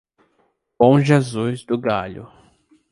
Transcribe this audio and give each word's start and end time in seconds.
Bom 0.79 0.99
Jesus 0.99 1.63
do 1.63 1.77
Galho 1.77 2.27